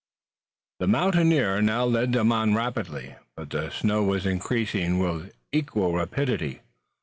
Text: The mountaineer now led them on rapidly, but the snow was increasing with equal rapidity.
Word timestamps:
The 0.79 0.87
mountaineer 0.87 1.61
now 1.61 1.85
led 1.85 2.13
them 2.13 2.31
on 2.31 2.55
rapidly, 2.55 3.17
but 3.35 3.51
the 3.51 3.69
snow 3.69 4.01
was 4.03 4.25
increasing 4.25 4.97
with 4.97 5.31
equal 5.51 5.93
rapidity. 5.93 6.61